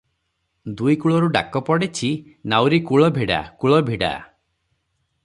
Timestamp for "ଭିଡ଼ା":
3.19-3.39, 3.91-4.13